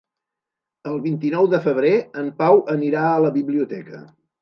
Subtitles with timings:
[0.91, 1.93] El vint-i-nou de febrer
[2.25, 4.07] en Pau anirà a la biblioteca.